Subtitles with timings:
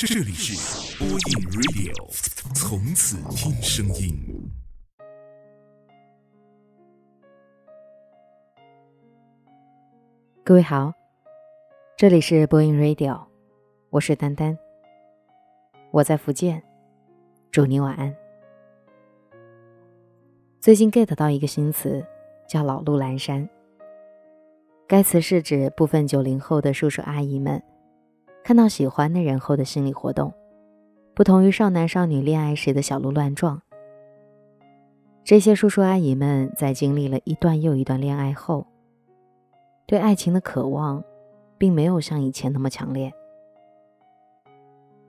[0.00, 1.18] 这里是播音
[1.50, 1.92] Radio，
[2.54, 4.14] 从此听声音。
[10.44, 10.94] 各位好，
[11.96, 13.26] 这里是播音 Radio，
[13.90, 14.56] 我是丹丹，
[15.90, 16.62] 我在福建，
[17.50, 18.14] 祝你晚安。
[20.60, 22.06] 最近 get 到一个新词，
[22.48, 23.48] 叫“老路阑珊”。
[24.86, 27.60] 该词是指部分九零后的叔叔阿姨们
[28.44, 30.32] 看到喜欢的人后的心理活动，
[31.14, 33.60] 不同于少男少女恋爱时的小鹿乱撞。
[35.22, 38.66] 这些叔叔阿姨们在经历了一段又一段恋爱后，
[39.86, 41.04] 对爱情的渴望，
[41.58, 43.12] 并没有像以前那么强烈。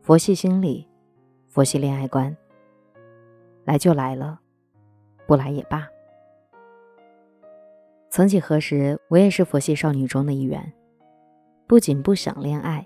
[0.01, 0.85] 佛系心理，
[1.47, 2.35] 佛系恋爱观，
[3.63, 4.39] 来就来了，
[5.25, 5.87] 不来也罢。
[8.09, 10.73] 曾几何时，我也是佛系少女中的一员，
[11.65, 12.85] 不仅不想恋爱，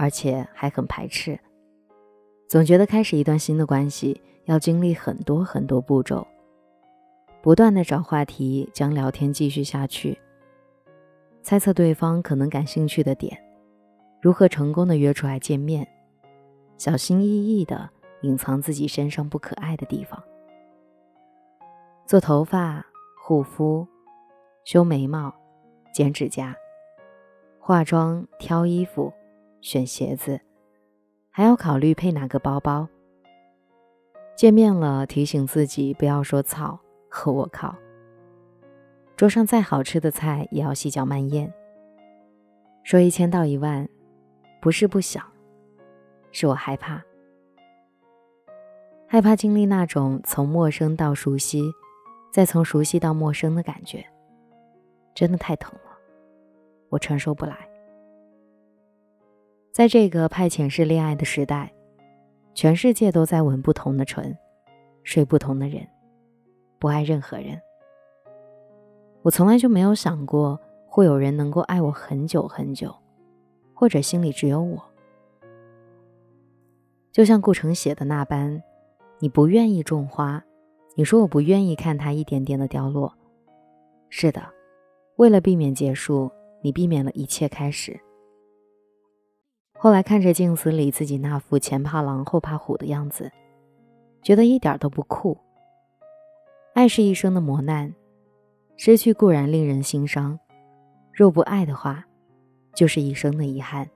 [0.00, 1.38] 而且还很排斥，
[2.48, 6.26] 总觉得开始一段新的关系要经历很多很多步骤，
[7.42, 10.18] 不断的找话题将聊天继续下去，
[11.42, 13.38] 猜测对方可能感兴趣的点，
[14.22, 15.86] 如何成功的约出来见面，
[16.78, 17.90] 小心翼翼的
[18.22, 20.18] 隐藏自己身上不可爱的地方，
[22.06, 22.82] 做头发、
[23.22, 23.86] 护肤。
[24.64, 25.30] 修眉毛、
[25.92, 26.54] 剪指甲、
[27.58, 29.12] 化妆、挑衣服、
[29.60, 30.40] 选鞋子，
[31.30, 32.88] 还要考虑配哪个包包。
[34.34, 36.80] 见面了，提醒自己不要说“操”
[37.10, 37.76] 和“我靠”。
[39.16, 41.52] 桌上再好吃的菜，也要细嚼慢咽。
[42.82, 43.86] 说一千道一万，
[44.62, 45.22] 不是不想，
[46.32, 47.02] 是我害怕，
[49.06, 51.70] 害怕经历那种从陌生到熟悉，
[52.32, 54.02] 再从熟悉到陌生的感觉。
[55.14, 55.98] 真的太疼了，
[56.88, 57.69] 我承受不来。
[59.72, 61.72] 在这个派遣式恋爱的时代，
[62.54, 64.36] 全世界都在吻不同的唇，
[65.04, 65.86] 睡不同的人，
[66.78, 67.60] 不爱任何人。
[69.22, 72.92] 我从来就没有想过会有人能够爱我很久很久，
[73.72, 74.82] 或者心里只有我。
[77.12, 78.60] 就像顾城写的那般，
[79.20, 80.44] 你不愿意种花，
[80.96, 83.12] 你说我不愿意看它一点点的凋落。
[84.08, 84.42] 是的。
[85.16, 86.30] 为了避免结束，
[86.62, 88.00] 你避免了一切开始。
[89.82, 93.32] 后来看着镜子里自己那副前怕狼后怕虎的样子，
[94.20, 95.38] 觉得一点都不酷。
[96.74, 97.94] 爱是一生的磨难，
[98.76, 100.38] 失去固然令人心伤，
[101.14, 102.04] 若不爱的话，
[102.74, 103.88] 就是一生的遗憾。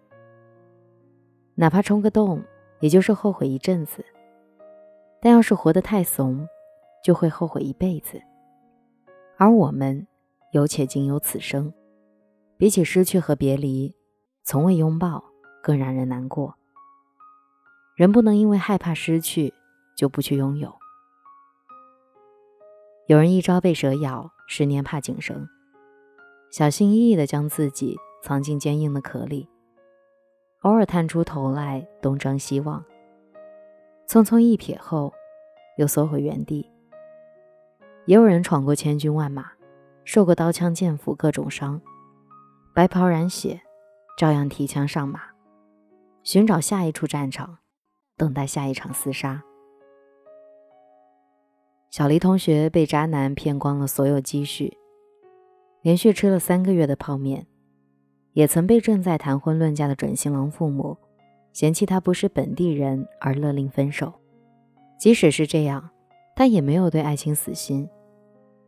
[1.55, 2.43] 哪怕冲个动，
[2.81, 4.01] 也就是后悔一阵子；
[5.21, 6.49] 但要是活得太怂，
[7.05, 8.19] 就会后悔一辈子。
[9.37, 10.07] 而我们。
[10.53, 11.75] 有且仅有此生，
[12.57, 13.93] 比起失去和别离，
[14.45, 15.25] 从未拥抱
[15.65, 16.57] 更让人难过。
[17.97, 19.55] 人不能因为害怕失去
[19.97, 20.77] 就不去拥有。
[23.07, 25.49] 有人一朝被蛇咬，十年怕井绳，
[26.51, 29.49] 小心翼翼地将自己藏进坚硬的壳里，
[30.61, 32.85] 偶尔探出头来东张西望，
[34.07, 35.15] 匆匆一瞥后
[35.79, 36.71] 又缩回原地。
[38.05, 39.53] 也有人闯过千军万马。
[40.05, 41.81] 受过刀枪剑斧各种伤，
[42.75, 43.63] 白袍染血，
[44.19, 45.23] 照样提枪上马，
[46.25, 47.59] 寻找下一处战场，
[48.17, 49.45] 等待下一场厮杀。
[51.91, 54.77] 小黎同学被渣男骗光了所有积蓄，
[55.83, 57.47] 连续吃了三个月的泡面，
[58.33, 60.97] 也曾被正在谈婚论嫁的准新郎父母
[61.53, 64.11] 嫌弃他不是本地人而勒令分手。
[64.99, 65.91] 即使是这样，
[66.35, 67.87] 他也没有对爱情死心。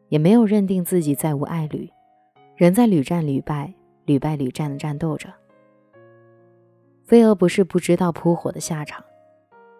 [0.08, 1.90] 也没有认定自己再无爱侣，
[2.54, 3.74] 仍在屡战屡败、
[4.04, 5.32] 屡败屡战的战斗着。
[7.06, 9.04] 飞蛾不是不知道扑火的下场，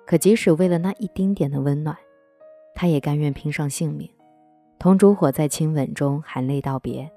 [0.07, 1.97] 可即使为了那一丁点的温暖，
[2.73, 4.09] 他也甘愿拼上性命，
[4.79, 7.11] 同烛火在亲吻中含泪道别。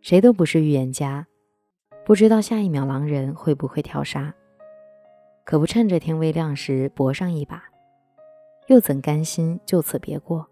[0.00, 1.26] 谁都不是预言家，
[2.06, 4.34] 不知道下一秒狼人会不会跳杀，
[5.44, 7.62] 可不趁着天微亮时搏上一把，
[8.68, 10.48] 又怎甘心就此别过？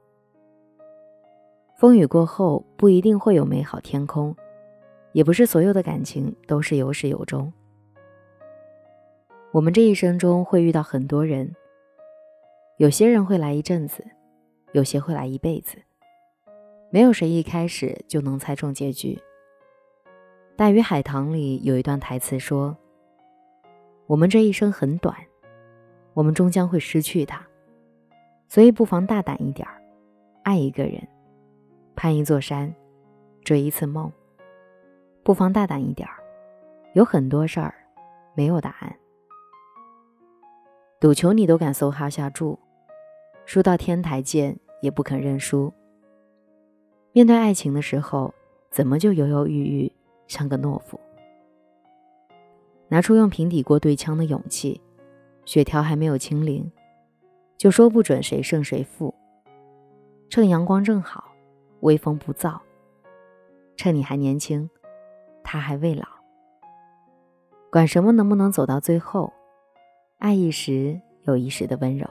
[1.79, 4.37] 风雨过后不一定会有美好天空，
[5.13, 7.51] 也不是所有的感情都是有始有终。
[9.53, 11.55] 我们这一生中会遇到很多人，
[12.79, 14.03] 有些人会来一阵子，
[14.73, 15.77] 有些会来一辈子，
[16.91, 19.15] 没有谁一开始就能猜中结局。
[20.57, 22.75] 《大鱼海棠》里有一段台词说
[24.09, 25.15] ：“我们这一生很短，
[26.15, 27.47] 我们终将会失去他，
[28.49, 29.83] 所以不妨大胆一点儿，
[30.45, 31.07] 爱一个人。”
[31.95, 32.75] 攀一座山，
[33.45, 34.11] 追一次梦，
[35.23, 36.15] 不妨大胆一点儿。
[36.95, 37.75] 有很多事儿
[38.35, 38.97] 没有答案，
[41.03, 42.57] 赌球你都敢搜哈下注，
[43.45, 45.73] 输到天台见也不肯认输。
[47.11, 48.33] 面对爱情的时候，
[48.71, 49.93] 怎么就犹犹豫豫，
[50.29, 51.01] 像个懦夫？
[52.87, 54.81] 拿出用平底锅对枪的勇气，
[55.45, 56.71] 血条还没有清零，
[57.59, 59.13] 就说不准谁胜谁负。
[60.31, 61.33] 趁阳光正好，
[61.81, 62.61] 微风不燥，
[63.75, 64.71] 趁你还年轻，
[65.43, 66.07] 他还未老。
[67.73, 69.33] 管什么能不能走到最后，
[70.23, 72.07] 爱一时有一时的温柔。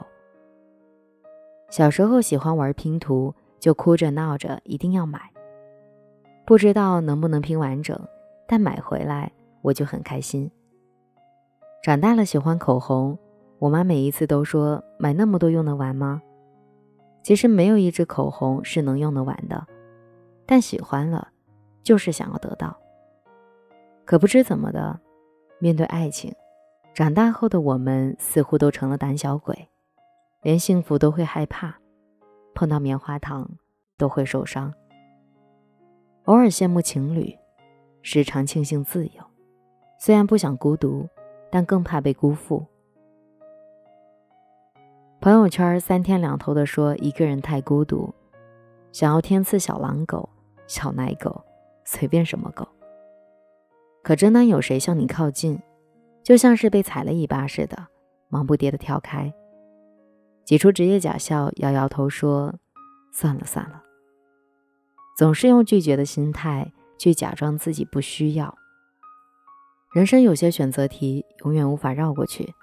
[1.70, 5.18] 小时候喜欢玩拼图，就哭着闹着一定要买，
[6.44, 7.98] 不知道能不能拼完整，
[8.46, 9.32] 但买回来
[9.62, 10.50] 我就很开心。
[11.82, 13.18] 长大了喜欢口红，
[13.58, 16.20] 我妈每一次都说买那么多用得完吗？
[17.22, 19.66] 其实没有一支口红是能用得完的，
[20.44, 21.28] 但喜欢了，
[21.82, 22.78] 就是想要得到。
[24.04, 25.00] 可不知怎么的，
[25.58, 26.30] 面对爱情，
[26.94, 29.68] 长大后的我们似乎都成了胆小鬼，
[30.42, 31.76] 连幸福都会害怕，
[32.54, 33.50] 碰到棉花糖
[33.96, 34.72] 都会受伤。
[36.24, 37.36] 偶尔羡慕情侣，
[38.02, 39.22] 时常庆幸自由，
[39.98, 41.08] 虽然不想孤独。
[41.54, 42.64] 但更怕被辜负。
[45.20, 48.10] 朋友圈三天两头的说一个人太孤独，
[48.90, 50.26] 想要天赐小狼狗、
[50.66, 51.44] 小奶狗，
[51.84, 52.66] 随便什么狗。
[54.02, 55.60] 可真当有谁向你靠近，
[56.22, 57.88] 就像是被踩了一巴似的，
[58.28, 59.32] 忙不迭的跳开，
[60.44, 62.54] 挤出职业假笑，摇摇头说
[63.12, 63.82] ：“算了算了。”
[65.18, 68.56] 总是用拒绝的心态去假装自己不需要。
[69.92, 72.54] 人生有些选择题永远无法绕过去，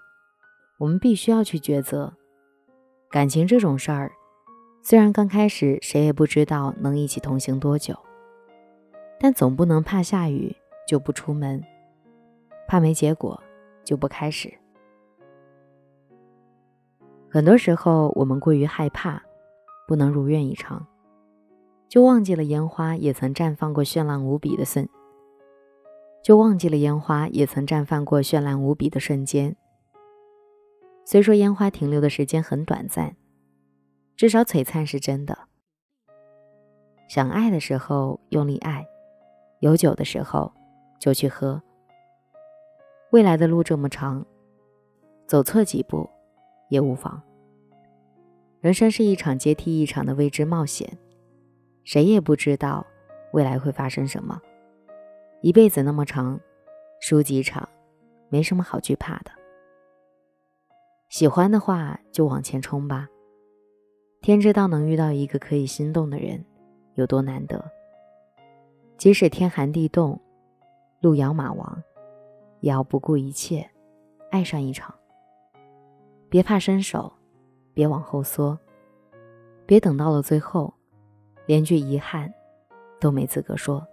[0.80, 2.14] 我们必须要去抉择。
[3.12, 4.12] 感情这种事儿，
[4.82, 7.96] 虽然刚开始谁也不知道能一起同行多久，
[9.20, 10.56] 但总不能怕下雨
[10.88, 11.64] 就不出门，
[12.68, 13.42] 怕没结果
[13.90, 14.54] 就不开始。
[17.28, 19.20] 很多时候，我们过于害怕，
[19.88, 20.86] 不能如愿以偿，
[21.88, 24.88] 就忘记了烟花也曾绽放过绚烂无比的瞬。
[26.22, 29.56] 就忘记了烟花也曾绽放过绚烂无比的瞬间。
[31.04, 33.16] 虽说烟花停留的时间很短暂，
[34.16, 35.36] 至少璀璨是真的。
[37.08, 38.86] 想爱的时候用力爱，
[39.62, 40.54] 有酒的时候
[41.00, 41.64] 就去喝。
[43.12, 44.24] 未来的路这么长，
[45.26, 46.08] 走错几步
[46.70, 47.20] 也无妨。
[48.62, 50.96] 人生是一场接替一场的未知冒险，
[51.84, 52.86] 谁也不知道
[53.34, 54.40] 未来会发生什么。
[55.42, 56.40] 一辈子那么长，
[57.02, 57.68] 输几场，
[58.30, 59.32] 没什么好惧怕的。
[61.10, 63.08] 喜欢的话就往前冲吧。
[64.22, 66.46] 天知道能遇到一个可以心动的人
[66.94, 67.72] 有多难得。
[68.98, 70.22] 即使天寒地冻，
[71.02, 71.82] 路遥马亡，
[72.60, 73.70] 也要不顾一切
[74.32, 74.94] 爱上一场。
[76.30, 77.12] 别怕伸手，
[77.74, 78.58] 别往后缩，
[79.66, 80.74] 别等到了最后，
[81.46, 82.34] 连句遗憾
[83.00, 83.86] 都没资格说。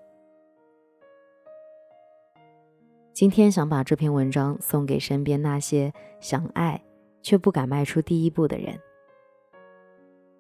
[3.13, 5.91] 今天想把这篇文章送给身边那些
[6.21, 6.83] 想爱
[7.23, 8.79] 却不敢迈出第一步的人。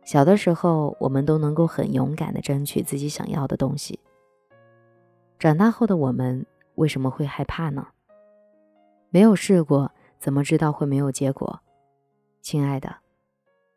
[0.04, 3.98] 小的时候，我们都能够很勇敢地争取自己想要的东西。
[5.38, 6.44] 长大后的我们
[6.74, 7.88] 为什么会害怕呢？
[9.10, 11.60] 没有试过，怎么知道会没有结果？
[12.42, 12.96] 亲爱的，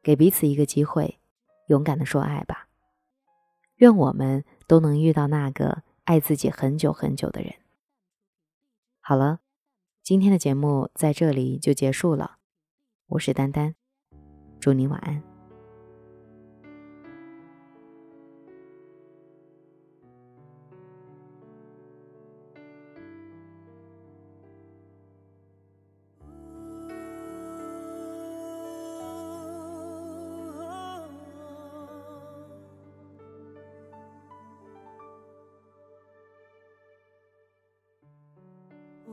[0.03, 1.19] 给彼此一个机会，
[1.67, 2.67] 勇敢地说爱吧。
[3.77, 7.53] 愿我们都能遇到那个爱自己很久很久的人。
[8.99, 9.39] 好了，
[10.03, 12.37] 今天的节目在这里就结束了。
[13.07, 13.75] 我是丹丹，
[14.59, 15.28] 祝你晚安。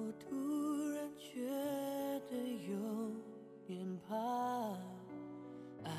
[0.06, 0.36] 我突
[0.92, 1.50] 然觉
[2.30, 2.36] 得
[2.68, 2.76] 有
[3.66, 4.14] 点怕，
[5.82, 5.90] 爱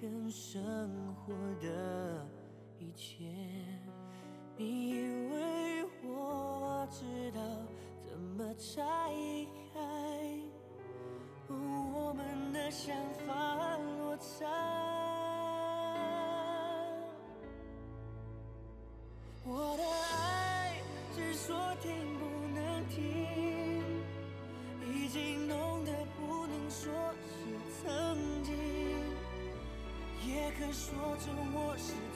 [0.00, 2.28] 跟生活的
[2.78, 3.24] 一切。
[4.56, 4.92] 你以
[5.32, 7.40] 为我知道
[8.08, 8.84] 怎么拆
[9.74, 9.80] 开，
[11.48, 12.94] 我们的想
[13.26, 14.46] 法落差。
[19.44, 20.80] 我的爱
[21.12, 23.29] 只说停不能停。
[31.20, 32.09] 着我是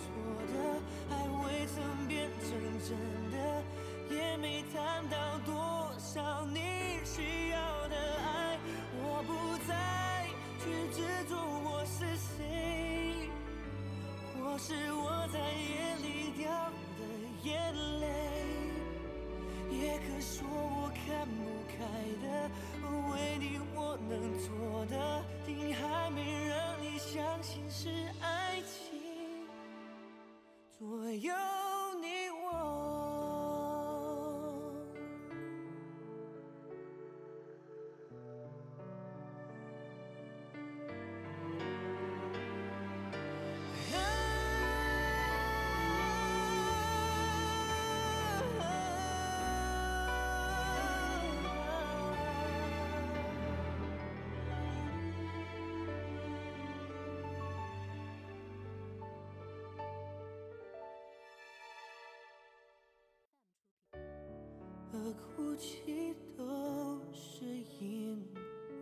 [64.94, 67.44] 而哭泣都是
[67.80, 68.24] 因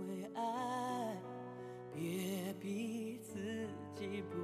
[0.01, 1.17] 为爱，
[1.95, 3.33] 别逼自
[3.95, 4.37] 己不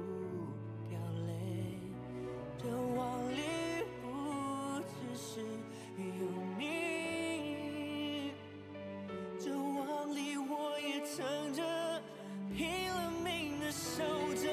[0.89, 0.97] 掉
[1.27, 1.29] 泪。
[2.57, 3.37] 这往里
[4.01, 4.07] 不
[4.81, 5.41] 只是
[5.95, 6.25] 有
[6.57, 8.33] 你，
[9.39, 11.61] 这往里我也撑着，
[12.55, 14.49] 拼了命的守着。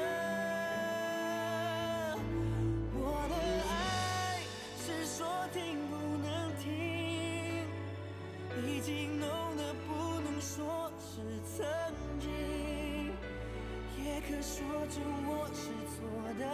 [2.92, 3.34] 我的
[3.70, 3.72] 爱
[4.76, 5.56] 是说停
[5.88, 5.95] 不，
[8.86, 11.66] 经浓得不能说是曾
[12.20, 12.30] 经，
[13.98, 15.98] 也可说成我是错
[16.38, 16.46] 的，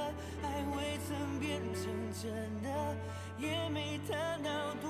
[0.42, 1.84] 爱未曾变成
[2.22, 2.96] 真的，
[3.36, 4.48] 也没谈到
[4.80, 4.88] 多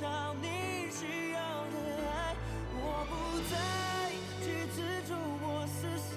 [0.00, 1.38] 少你需要
[1.70, 1.76] 的
[2.10, 2.34] 爱，
[2.74, 3.14] 我不
[3.48, 3.54] 再
[4.42, 6.12] 去执着我是谁。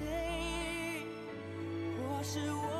[2.01, 2.74] 或是我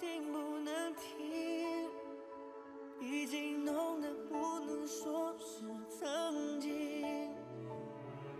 [0.00, 1.02] 停不能停。
[3.00, 6.70] 已经浓得不能说是曾经，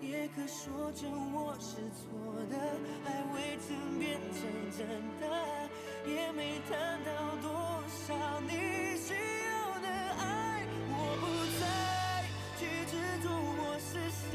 [0.00, 2.08] 也可说成我是错
[2.48, 2.56] 的，
[3.04, 4.40] 爱未曾变成
[4.70, 4.86] 真
[5.20, 5.26] 的，
[6.06, 7.10] 也没谈到
[7.42, 7.50] 多
[7.88, 8.50] 少你
[8.96, 9.88] 需要的
[10.20, 11.24] 爱，我不
[11.58, 11.62] 再
[12.58, 12.92] 去执
[13.22, 13.90] 着我是
[14.30, 14.32] 谁，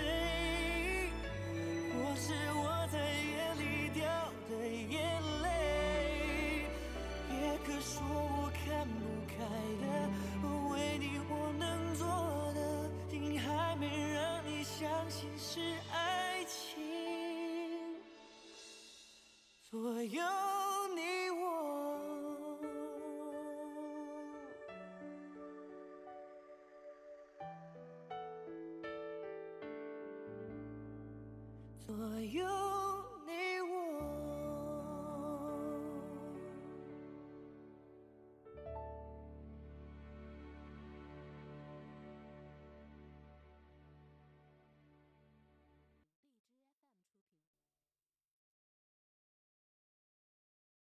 [31.88, 31.96] 所
[32.34, 32.77] 有